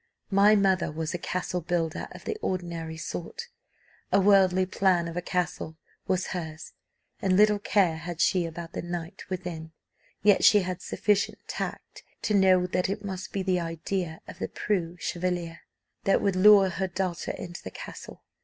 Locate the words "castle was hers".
5.21-6.73